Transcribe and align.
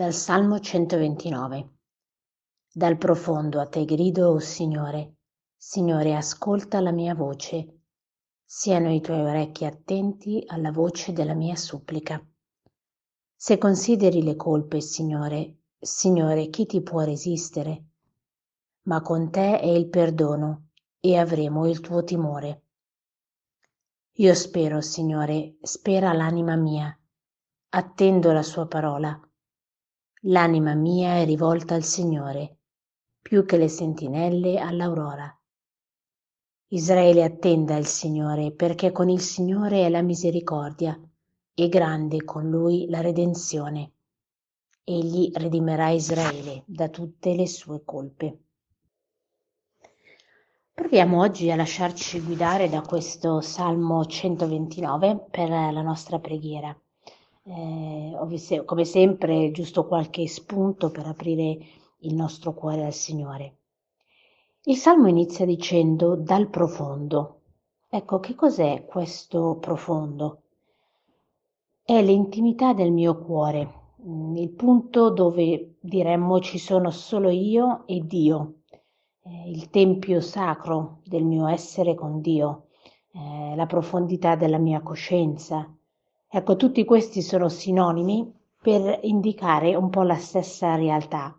Dal 0.00 0.14
Salmo 0.14 0.58
129 0.58 1.72
Dal 2.72 2.96
profondo 2.96 3.60
a 3.60 3.66
te 3.66 3.84
grido, 3.84 4.30
o 4.30 4.32
oh 4.32 4.38
Signore, 4.38 5.16
Signore 5.54 6.16
ascolta 6.16 6.80
la 6.80 6.90
mia 6.90 7.14
voce, 7.14 7.82
siano 8.42 8.90
i 8.90 9.02
tuoi 9.02 9.20
orecchi 9.20 9.66
attenti 9.66 10.42
alla 10.46 10.70
voce 10.70 11.12
della 11.12 11.34
mia 11.34 11.54
supplica. 11.54 12.18
Se 13.36 13.58
consideri 13.58 14.22
le 14.22 14.36
colpe, 14.36 14.80
Signore, 14.80 15.58
Signore, 15.78 16.48
chi 16.48 16.64
ti 16.64 16.80
può 16.80 17.02
resistere? 17.02 17.88
Ma 18.84 19.02
con 19.02 19.30
te 19.30 19.60
è 19.60 19.68
il 19.68 19.90
perdono 19.90 20.68
e 20.98 21.18
avremo 21.18 21.68
il 21.68 21.80
tuo 21.80 22.02
timore. 22.04 22.62
Io 24.12 24.34
spero, 24.34 24.80
Signore, 24.80 25.58
spera 25.60 26.14
l'anima 26.14 26.56
mia, 26.56 26.98
attendo 27.68 28.32
la 28.32 28.42
sua 28.42 28.66
parola. 28.66 29.24
L'anima 30.24 30.74
mia 30.74 31.14
è 31.14 31.24
rivolta 31.24 31.74
al 31.74 31.82
Signore, 31.82 32.58
più 33.22 33.46
che 33.46 33.56
le 33.56 33.68
sentinelle 33.68 34.58
all'aurora. 34.58 35.34
Israele 36.68 37.24
attenda 37.24 37.76
il 37.76 37.86
Signore, 37.86 38.52
perché 38.52 38.92
con 38.92 39.08
il 39.08 39.22
Signore 39.22 39.86
è 39.86 39.88
la 39.88 40.02
misericordia, 40.02 41.00
e 41.54 41.68
grande 41.70 42.22
con 42.24 42.50
lui 42.50 42.86
la 42.90 43.00
redenzione. 43.00 43.92
Egli 44.84 45.30
redimerà 45.32 45.88
Israele 45.88 46.64
da 46.66 46.90
tutte 46.90 47.34
le 47.34 47.46
sue 47.46 47.82
colpe. 47.82 48.38
Proviamo 50.74 51.18
oggi 51.18 51.50
a 51.50 51.56
lasciarci 51.56 52.20
guidare 52.20 52.68
da 52.68 52.82
questo 52.82 53.40
Salmo 53.40 54.04
129 54.04 55.28
per 55.30 55.48
la 55.48 55.80
nostra 55.80 56.18
preghiera. 56.18 56.78
Eh, 57.42 58.62
come 58.64 58.84
sempre, 58.84 59.50
giusto 59.50 59.86
qualche 59.86 60.28
spunto 60.28 60.90
per 60.90 61.06
aprire 61.06 61.58
il 62.00 62.14
nostro 62.14 62.52
cuore 62.52 62.84
al 62.84 62.92
Signore. 62.92 63.56
Il 64.64 64.76
Salmo 64.76 65.08
inizia 65.08 65.46
dicendo 65.46 66.16
dal 66.16 66.48
profondo. 66.48 67.40
Ecco, 67.88 68.20
che 68.20 68.34
cos'è 68.34 68.84
questo 68.84 69.56
profondo? 69.58 70.42
È 71.82 72.00
l'intimità 72.02 72.74
del 72.74 72.92
mio 72.92 73.18
cuore, 73.18 73.94
mm, 74.06 74.36
il 74.36 74.50
punto 74.50 75.10
dove 75.10 75.76
diremmo 75.80 76.40
ci 76.40 76.58
sono 76.58 76.90
solo 76.90 77.30
io 77.30 77.86
e 77.86 78.06
Dio, 78.06 78.60
eh, 79.22 79.50
il 79.50 79.70
tempio 79.70 80.20
sacro 80.20 81.00
del 81.04 81.24
mio 81.24 81.48
essere 81.48 81.94
con 81.94 82.20
Dio, 82.20 82.66
eh, 83.12 83.54
la 83.56 83.66
profondità 83.66 84.36
della 84.36 84.58
mia 84.58 84.82
coscienza, 84.82 85.74
Ecco, 86.32 86.54
tutti 86.54 86.84
questi 86.84 87.22
sono 87.22 87.48
sinonimi 87.48 88.32
per 88.62 89.00
indicare 89.02 89.74
un 89.74 89.90
po' 89.90 90.02
la 90.02 90.14
stessa 90.14 90.76
realtà. 90.76 91.36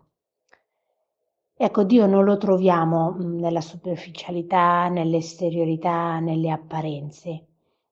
Ecco, 1.56 1.82
Dio 1.84 2.04
non 2.04 2.24
lo 2.24 2.36
troviamo 2.36 3.12
mm, 3.12 3.38
nella 3.38 3.62
superficialità, 3.62 4.88
nell'esteriorità, 4.88 6.18
nelle 6.18 6.50
apparenze, 6.50 7.46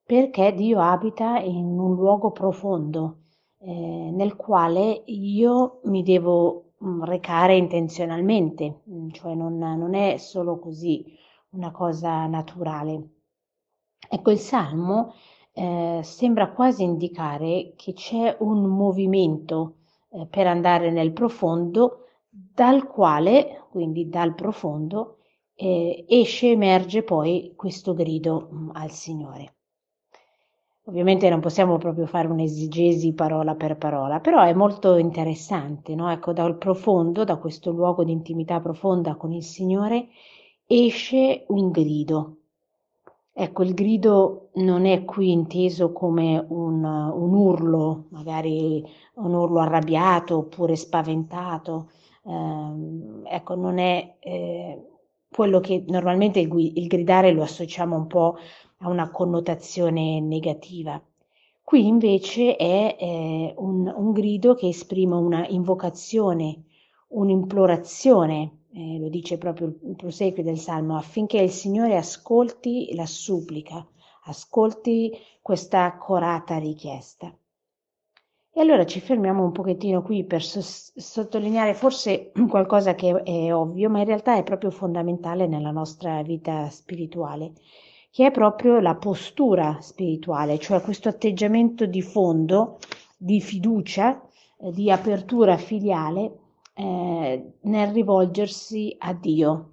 perché 0.04 0.52
Dio 0.52 0.78
abita 0.80 1.38
in 1.38 1.78
un 1.78 1.94
luogo 1.94 2.32
profondo 2.32 3.20
eh, 3.60 4.10
nel 4.12 4.36
quale 4.36 5.02
io 5.06 5.80
mi 5.84 6.02
devo 6.02 6.72
mm, 6.84 7.02
recare 7.04 7.56
intenzionalmente, 7.56 8.82
mm, 8.90 9.08
cioè 9.12 9.34
non, 9.34 9.56
non 9.56 9.94
è 9.94 10.18
solo 10.18 10.58
così 10.58 11.02
una 11.52 11.70
cosa 11.70 12.26
naturale. 12.26 13.08
Ecco, 14.06 14.30
il 14.30 14.38
Salmo 14.38 15.14
eh, 15.60 16.00
sembra 16.02 16.52
quasi 16.52 16.82
indicare 16.82 17.74
che 17.76 17.92
c'è 17.92 18.34
un 18.40 18.62
movimento 18.64 19.74
eh, 20.08 20.26
per 20.26 20.46
andare 20.46 20.90
nel 20.90 21.12
profondo 21.12 22.06
dal 22.30 22.86
quale, 22.86 23.66
quindi 23.70 24.08
dal 24.08 24.34
profondo, 24.34 25.18
eh, 25.54 26.06
esce, 26.08 26.52
emerge 26.52 27.02
poi 27.02 27.52
questo 27.56 27.92
grido 27.92 28.48
mh, 28.50 28.56
mm, 28.56 28.70
al 28.72 28.90
Signore. 28.90 29.54
Ovviamente 30.84 31.28
non 31.28 31.40
possiamo 31.40 31.76
proprio 31.76 32.06
fare 32.06 32.26
un'esegesi 32.28 33.12
parola 33.12 33.54
per 33.54 33.76
parola, 33.76 34.18
però 34.18 34.42
è 34.42 34.54
molto 34.54 34.96
interessante, 34.96 35.94
no? 35.94 36.10
Ecco, 36.10 36.32
dal 36.32 36.56
profondo, 36.56 37.24
da 37.24 37.36
questo 37.36 37.70
luogo 37.70 38.02
di 38.02 38.12
intimità 38.12 38.60
profonda 38.60 39.14
con 39.14 39.32
il 39.32 39.44
Signore, 39.44 40.08
esce 40.66 41.44
un 41.48 41.70
grido, 41.70 42.39
Ecco, 43.42 43.62
il 43.62 43.72
grido 43.72 44.50
non 44.56 44.84
è 44.84 45.06
qui 45.06 45.30
inteso 45.32 45.92
come 45.92 46.44
un, 46.46 46.84
un 46.84 47.32
urlo, 47.32 48.04
magari 48.10 48.84
un 49.14 49.32
urlo 49.32 49.60
arrabbiato 49.60 50.36
oppure 50.36 50.76
spaventato, 50.76 51.88
eh, 52.26 53.34
ecco, 53.34 53.54
non 53.54 53.78
è 53.78 54.16
eh, 54.18 54.86
quello 55.30 55.58
che 55.60 55.84
normalmente 55.88 56.38
il, 56.40 56.50
il, 56.54 56.86
gridare 56.86 57.32
lo 57.32 57.42
associamo 57.42 57.96
un 57.96 58.06
po' 58.08 58.36
a 58.80 58.90
una 58.90 59.10
connotazione 59.10 60.20
negativa. 60.20 61.02
Qui 61.62 61.86
invece 61.86 62.56
è 62.56 62.94
eh, 63.00 63.54
un, 63.56 63.90
un 63.96 64.12
grido 64.12 64.54
che 64.54 64.68
esprime 64.68 65.14
una 65.14 65.46
invocazione, 65.48 66.64
un'implorazione 67.08 68.59
eh, 68.72 68.98
lo 68.98 69.08
dice 69.08 69.38
proprio 69.38 69.74
il 69.82 69.96
proseguio 69.96 70.42
del 70.42 70.58
Salmo, 70.58 70.96
affinché 70.96 71.38
il 71.38 71.50
Signore 71.50 71.96
ascolti 71.96 72.94
la 72.94 73.06
supplica, 73.06 73.86
ascolti 74.24 75.12
questa 75.42 75.84
accorata 75.84 76.58
richiesta. 76.58 77.34
E 78.52 78.60
allora 78.60 78.84
ci 78.84 79.00
fermiamo 79.00 79.44
un 79.44 79.52
pochettino 79.52 80.02
qui 80.02 80.24
per 80.24 80.42
so- 80.42 80.60
sottolineare 80.60 81.74
forse 81.74 82.32
qualcosa 82.48 82.94
che 82.94 83.22
è 83.22 83.54
ovvio, 83.54 83.88
ma 83.88 84.00
in 84.00 84.06
realtà 84.06 84.36
è 84.36 84.42
proprio 84.42 84.70
fondamentale 84.70 85.46
nella 85.46 85.70
nostra 85.70 86.22
vita 86.22 86.68
spirituale, 86.68 87.52
che 88.10 88.26
è 88.26 88.30
proprio 88.30 88.80
la 88.80 88.96
postura 88.96 89.78
spirituale, 89.80 90.58
cioè 90.58 90.80
questo 90.80 91.08
atteggiamento 91.08 91.86
di 91.86 92.02
fondo, 92.02 92.78
di 93.16 93.40
fiducia, 93.40 94.20
eh, 94.58 94.72
di 94.72 94.90
apertura 94.90 95.56
filiale 95.56 96.39
eh, 96.80 97.52
nel 97.60 97.92
rivolgersi 97.92 98.96
a 98.98 99.12
Dio. 99.12 99.72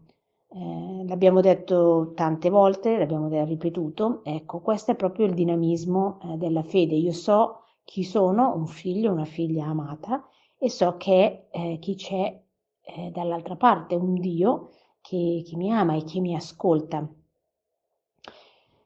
Eh, 0.49 1.05
l'abbiamo 1.07 1.39
detto 1.39 2.11
tante 2.13 2.49
volte, 2.49 2.97
l'abbiamo 2.97 3.29
ripetuto, 3.45 4.21
ecco, 4.23 4.59
questo 4.59 4.91
è 4.91 4.95
proprio 4.95 5.25
il 5.25 5.33
dinamismo 5.33 6.19
eh, 6.21 6.37
della 6.37 6.63
fede. 6.63 6.95
Io 6.95 7.13
so 7.13 7.61
chi 7.85 8.03
sono, 8.03 8.53
un 8.55 8.67
figlio, 8.67 9.11
una 9.11 9.25
figlia 9.25 9.67
amata, 9.67 10.25
e 10.57 10.69
so 10.69 10.97
che 10.97 11.47
eh, 11.49 11.77
chi 11.79 11.95
c'è 11.95 12.43
eh, 12.81 13.11
dall'altra 13.11 13.55
parte, 13.55 13.95
un 13.95 14.15
Dio 14.15 14.71
che, 15.01 15.43
che 15.45 15.55
mi 15.55 15.71
ama 15.71 15.95
e 15.95 16.03
che 16.03 16.19
mi 16.19 16.35
ascolta. 16.35 17.07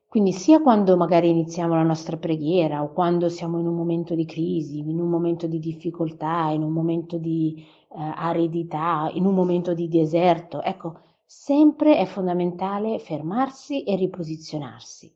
Quindi 0.08 0.34
sia 0.34 0.62
quando 0.62 0.98
magari 0.98 1.30
iniziamo 1.30 1.74
la 1.74 1.84
nostra 1.84 2.18
preghiera 2.18 2.84
o 2.84 2.92
quando 2.92 3.30
siamo 3.30 3.60
in 3.60 3.66
un 3.66 3.76
momento 3.76 4.14
di 4.14 4.26
crisi, 4.26 4.80
in 4.80 5.00
un 5.00 5.10
momento 5.10 5.48
di 5.48 5.58
difficoltà, 5.58 6.50
in 6.50 6.64
un 6.64 6.72
momento 6.74 7.18
di 7.18 7.66
aridità, 7.96 9.10
in 9.14 9.26
un 9.26 9.34
momento 9.34 9.74
di 9.74 9.88
deserto, 9.88 10.62
ecco, 10.62 11.00
sempre 11.26 11.98
è 11.98 12.06
fondamentale 12.06 13.00
fermarsi 13.00 13.84
e 13.84 13.96
riposizionarsi. 13.96 15.14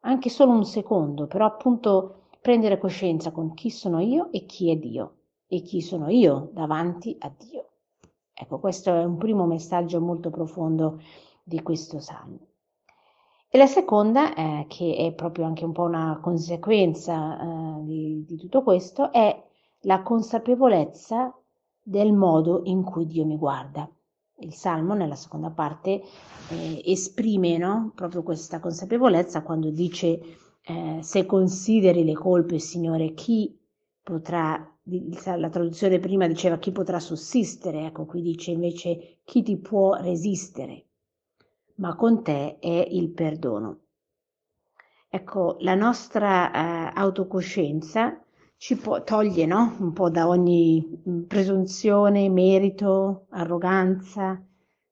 Anche 0.00 0.28
solo 0.28 0.52
un 0.52 0.64
secondo, 0.64 1.26
però 1.26 1.46
appunto 1.46 2.28
prendere 2.40 2.78
coscienza 2.78 3.30
con 3.30 3.54
chi 3.54 3.70
sono 3.70 4.00
io 4.00 4.30
e 4.32 4.46
chi 4.46 4.70
è 4.70 4.76
Dio 4.76 5.16
e 5.46 5.62
chi 5.62 5.80
sono 5.80 6.08
io 6.08 6.50
davanti 6.52 7.16
a 7.20 7.32
Dio. 7.36 7.68
Ecco, 8.32 8.58
questo 8.58 8.90
è 8.90 9.04
un 9.04 9.16
primo 9.16 9.46
messaggio 9.46 10.00
molto 10.00 10.30
profondo 10.30 11.00
di 11.42 11.62
questo 11.62 12.00
salmo. 12.00 12.38
E 13.48 13.58
la 13.58 13.66
seconda, 13.66 14.34
eh, 14.34 14.64
che 14.66 14.96
è 14.96 15.12
proprio 15.12 15.44
anche 15.44 15.64
un 15.64 15.72
po' 15.72 15.82
una 15.82 16.18
conseguenza 16.22 17.38
eh, 17.38 17.84
di, 17.84 18.24
di 18.24 18.36
tutto 18.36 18.62
questo, 18.62 19.12
è 19.12 19.44
la 19.80 20.02
consapevolezza 20.02 21.36
del 21.82 22.12
modo 22.12 22.62
in 22.64 22.82
cui 22.82 23.06
Dio 23.06 23.24
mi 23.24 23.36
guarda. 23.36 23.90
Il 24.38 24.54
Salmo, 24.54 24.94
nella 24.94 25.14
seconda 25.14 25.50
parte, 25.50 26.02
eh, 26.48 26.82
esprime 26.84 27.58
no? 27.58 27.92
proprio 27.94 28.22
questa 28.22 28.60
consapevolezza 28.60 29.42
quando 29.42 29.70
dice 29.70 30.20
eh, 30.64 30.98
se 31.00 31.26
consideri 31.26 32.04
le 32.04 32.14
colpe, 32.14 32.58
Signore, 32.58 33.14
chi 33.14 33.58
potrà, 34.02 34.68
la 34.84 35.48
traduzione 35.48 35.98
prima 35.98 36.26
diceva 36.26 36.58
chi 36.58 36.72
potrà 36.72 36.98
sussistere, 36.98 37.86
ecco 37.86 38.04
qui 38.04 38.22
dice 38.22 38.50
invece 38.50 39.18
chi 39.24 39.42
ti 39.42 39.56
può 39.58 39.94
resistere 39.94 40.86
ma 41.82 41.94
con 41.96 42.22
te 42.22 42.58
è 42.58 42.86
il 42.90 43.10
perdono. 43.10 43.80
Ecco, 45.08 45.56
la 45.60 45.74
nostra 45.74 46.50
eh, 46.50 46.92
autocoscienza 46.94 48.22
ci 48.62 48.76
può, 48.76 49.02
toglie 49.02 49.44
no? 49.44 49.74
un 49.80 49.92
po' 49.92 50.08
da 50.08 50.28
ogni 50.28 51.02
mm, 51.08 51.22
presunzione, 51.22 52.28
merito, 52.28 53.26
arroganza, 53.30 54.40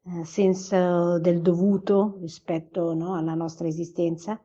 eh, 0.07 0.25
senso 0.25 1.21
del 1.21 1.41
dovuto 1.41 2.17
rispetto 2.21 2.95
no, 2.95 3.15
alla 3.15 3.35
nostra 3.35 3.69
esistenza, 3.69 4.43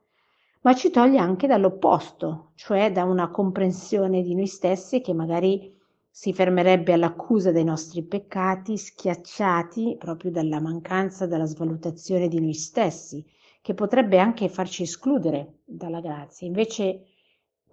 ma 0.62 0.76
ci 0.76 0.92
toglie 0.92 1.18
anche 1.18 1.48
dall'opposto, 1.48 2.52
cioè 2.54 2.92
da 2.92 3.04
una 3.04 3.32
comprensione 3.32 4.22
di 4.22 4.36
noi 4.36 4.46
stessi 4.46 5.02
che 5.02 5.16
magari 5.16 5.76
si 6.08 6.32
fermerebbe 6.32 6.94
all'accusa 6.94 7.52
dei 7.52 7.64
nostri 7.64 8.04
peccati, 8.04 8.78
schiacciati 8.78 9.96
proprio 9.98 10.30
dalla 10.30 10.62
mancanza 10.62 11.26
della 11.26 11.46
svalutazione 11.46 12.28
di 12.28 12.40
noi 12.40 12.54
stessi, 12.54 13.26
che 13.64 13.74
potrebbe 13.74 14.20
anche 14.20 14.50
farci 14.50 14.84
escludere 14.84 15.62
dalla 15.66 16.00
grazia. 16.00 16.46
Invece 16.46 17.06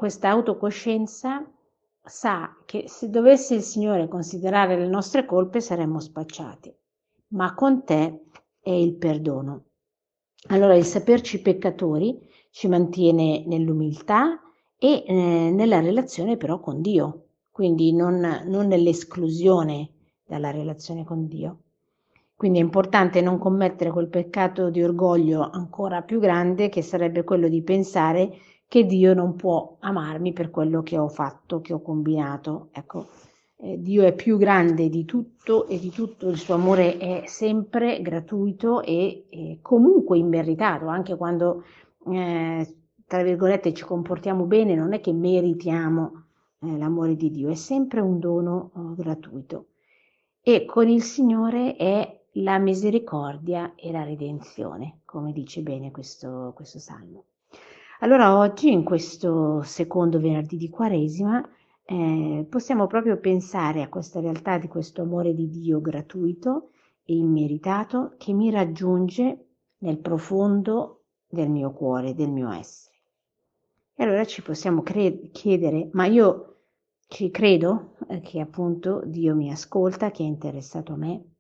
questa 0.03 0.31
autocoscienza 0.31 1.49
sa 2.03 2.57
che 2.65 2.89
se 2.89 3.09
dovesse 3.09 3.55
il 3.55 3.63
Signore 3.63 4.09
considerare 4.09 4.77
le 4.77 4.89
nostre 4.89 5.25
colpe 5.25 5.61
saremmo 5.61 6.01
spacciati, 6.01 6.75
ma 7.29 7.55
con 7.55 7.85
te 7.85 8.25
è 8.61 8.73
il 8.73 8.95
perdono. 8.95 9.67
Allora 10.49 10.75
il 10.75 10.85
saperci 10.85 11.41
peccatori 11.41 12.19
ci 12.51 12.67
mantiene 12.67 13.45
nell'umiltà 13.47 14.41
e 14.77 15.05
eh, 15.07 15.15
nella 15.53 15.79
relazione 15.79 16.37
però 16.37 16.59
con 16.59 16.81
Dio, 16.81 17.27
quindi 17.53 17.93
non, 17.93 18.43
non 18.47 18.67
nell'esclusione 18.67 19.91
dalla 20.27 20.51
relazione 20.51 21.05
con 21.05 21.29
Dio. 21.29 21.59
Quindi 22.35 22.59
è 22.59 22.63
importante 22.63 23.21
non 23.21 23.39
commettere 23.39 23.93
quel 23.93 24.09
peccato 24.09 24.69
di 24.69 24.83
orgoglio 24.83 25.49
ancora 25.49 26.03
più 26.03 26.19
grande 26.19 26.69
che 26.71 26.83
sarebbe 26.83 27.23
quello 27.23 27.47
di 27.47 27.63
pensare 27.63 28.37
che 28.73 28.87
Dio 28.87 29.13
non 29.13 29.37
può 29.37 29.77
amarmi 29.81 30.33
per 30.33 30.49
quello 30.49 30.83
che 30.83 30.97
ho 30.97 31.11
fatto, 31.11 31.61
che 31.61 31.75
ho 31.75 31.83
combinato. 31.83 32.71
Ecco, 32.73 33.09
eh, 33.59 33.79
Dio 33.79 34.03
è 34.03 34.15
più 34.15 34.39
grande 34.39 34.89
di 34.89 35.05
tutto 35.05 35.67
e 35.67 35.79
di 35.79 35.91
tutto 35.91 36.31
il 36.31 36.39
suo 36.39 36.55
amore 36.55 36.97
è 36.97 37.25
sempre 37.27 38.01
gratuito 38.01 38.81
e, 38.81 39.27
e 39.29 39.59
comunque 39.61 40.17
immeritato, 40.17 40.87
anche 40.87 41.17
quando, 41.19 41.65
eh, 42.07 42.77
tra 43.07 43.23
virgolette, 43.23 43.75
ci 43.75 43.85
comportiamo 43.85 44.47
bene, 44.47 44.75
non 44.75 44.95
è 44.95 45.01
che 45.01 45.13
meritiamo 45.13 46.25
eh, 46.61 46.79
l'amore 46.79 47.15
di 47.15 47.31
Dio, 47.31 47.51
è 47.51 47.55
sempre 47.55 48.01
un 48.01 48.19
dono 48.21 48.71
oh, 48.73 48.95
gratuito. 48.95 49.67
E 50.41 50.65
con 50.65 50.89
il 50.89 51.03
Signore 51.03 51.77
è 51.77 52.21
la 52.37 52.57
misericordia 52.57 53.75
e 53.75 53.93
la 53.93 54.03
redenzione, 54.03 55.01
come 55.05 55.33
dice 55.33 55.61
bene 55.61 55.91
questo, 55.91 56.53
questo 56.55 56.79
salmo. 56.79 57.27
Allora 58.03 58.37
oggi, 58.37 58.73
in 58.73 58.83
questo 58.83 59.63
secondo 59.63 60.19
venerdì 60.19 60.57
di 60.57 60.69
Quaresima, 60.69 61.41
eh, 61.85 62.45
possiamo 62.51 62.89
proprio 62.89 63.17
pensare 63.21 63.81
a 63.81 63.89
questa 63.89 64.19
realtà 64.19 64.59
di 64.59 64.67
questo 64.67 65.03
amore 65.03 65.33
di 65.35 65.49
Dio 65.49 65.81
gratuito 65.81 66.71
e 67.05 67.15
immeritato 67.15 68.17
che 68.19 68.33
mi 68.33 68.51
raggiunge 68.51 69.51
nel 69.79 69.99
profondo 69.99 71.05
del 71.29 71.49
mio 71.49 71.71
cuore, 71.71 72.13
del 72.13 72.33
mio 72.33 72.51
essere. 72.51 72.97
E 73.95 74.03
allora 74.03 74.25
ci 74.25 74.43
possiamo 74.43 74.83
cre- 74.83 75.31
chiedere, 75.31 75.89
ma 75.93 76.07
io 76.07 76.57
ci 77.07 77.31
credo 77.31 77.95
eh, 78.09 78.19
che 78.19 78.41
appunto 78.41 79.03
Dio 79.05 79.37
mi 79.37 79.49
ascolta, 79.53 80.11
che 80.11 80.25
è 80.25 80.27
interessato 80.27 80.95
a 80.95 80.97
me? 80.97 81.35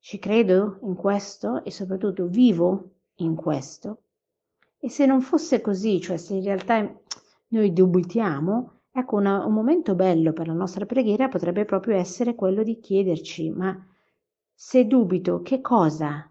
Ci 0.00 0.18
credo 0.18 0.78
in 0.82 0.94
questo 0.94 1.64
e 1.64 1.70
soprattutto 1.70 2.26
vivo 2.26 2.90
in 3.14 3.34
questo? 3.34 4.02
E 4.78 4.88
se 4.90 5.06
non 5.06 5.20
fosse 5.20 5.60
così, 5.60 6.00
cioè 6.00 6.16
se 6.16 6.34
in 6.34 6.42
realtà 6.44 6.88
noi 7.48 7.72
dubitiamo, 7.72 8.76
Ecco, 8.98 9.16
una, 9.16 9.44
un 9.44 9.52
momento 9.52 9.94
bello 9.94 10.32
per 10.32 10.46
la 10.46 10.54
nostra 10.54 10.86
preghiera 10.86 11.28
potrebbe 11.28 11.66
proprio 11.66 11.96
essere 11.96 12.34
quello 12.34 12.62
di 12.62 12.80
chiederci, 12.80 13.50
ma 13.50 13.78
se 14.54 14.86
dubito, 14.86 15.42
che 15.42 15.60
cosa 15.60 16.26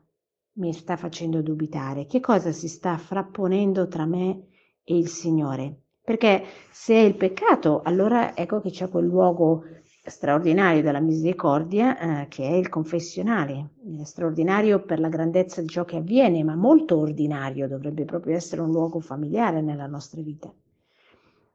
mi 0.54 0.74
sta 0.74 0.98
facendo 0.98 1.44
dubitare? 1.44 2.08
Che 2.08 2.20
cosa 2.20 2.52
si 2.52 2.68
sta 2.68 2.98
frapponendo 2.98 3.88
tra 3.88 4.08
me 4.08 4.48
e 4.84 4.98
il 4.98 5.10
Signore? 5.10 5.82
Perché 6.02 6.44
se 6.72 6.96
è 6.96 7.02
il 7.02 7.16
peccato, 7.16 7.84
allora 7.84 8.36
ecco 8.36 8.62
che 8.62 8.72
c'è 8.72 8.90
quel 8.90 9.06
luogo 9.06 9.62
straordinario 10.06 10.82
della 10.82 11.00
misericordia 11.00 11.98
eh, 11.98 12.28
che 12.28 12.48
è 12.48 12.54
il 12.54 12.70
confessionale, 12.70 13.72
straordinario 14.04 14.84
per 14.84 15.00
la 15.00 15.10
grandezza 15.10 15.62
di 15.62 15.68
ciò 15.68 15.84
che 15.84 15.98
avviene, 15.98 16.44
ma 16.44 16.56
molto 16.56 16.98
ordinario, 16.98 17.68
dovrebbe 17.68 18.06
proprio 18.06 18.36
essere 18.36 18.62
un 18.62 18.72
luogo 18.72 19.00
familiare 19.00 19.62
nella 19.62 19.88
nostra 19.88 20.22
vita. 20.22 20.54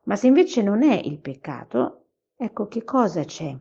Ma 0.05 0.17
se 0.17 0.27
invece 0.27 0.63
non 0.63 0.83
è 0.83 1.01
il 1.05 1.19
peccato, 1.19 2.07
ecco 2.37 2.67
che 2.67 2.85
cosa 2.85 3.25
c'è? 3.25 3.57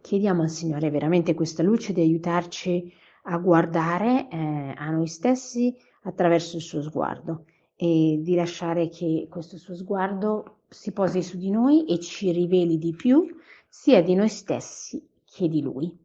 Chiediamo 0.00 0.42
al 0.42 0.50
Signore 0.50 0.90
veramente 0.90 1.34
questa 1.34 1.62
luce 1.62 1.92
di 1.92 2.00
aiutarci 2.00 2.92
a 3.28 3.38
guardare 3.38 4.28
eh, 4.28 4.74
a 4.76 4.90
noi 4.90 5.06
stessi 5.06 5.74
attraverso 6.02 6.56
il 6.56 6.62
suo 6.62 6.82
sguardo 6.82 7.46
e 7.74 8.20
di 8.22 8.34
lasciare 8.34 8.88
che 8.88 9.26
questo 9.30 9.58
suo 9.58 9.74
sguardo 9.74 10.55
si 10.68 10.92
posi 10.92 11.22
su 11.22 11.36
di 11.36 11.50
noi 11.50 11.86
e 11.86 12.00
ci 12.00 12.32
riveli 12.32 12.78
di 12.78 12.94
più 12.94 13.26
sia 13.68 14.02
di 14.02 14.14
noi 14.14 14.28
stessi 14.28 15.06
che 15.24 15.48
di 15.48 15.60
Lui. 15.62 15.96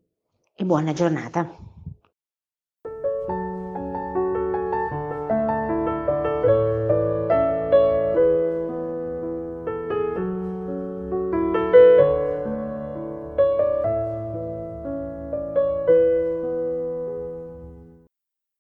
E 0.54 0.66
buona 0.66 0.94
giornata. 0.94 1.70